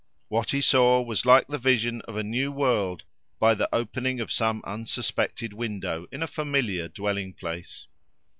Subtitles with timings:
[0.29, 3.03] What he saw was like the vision of a new world,
[3.39, 7.85] by the opening of some unsuspected window in a familiar dwelling place.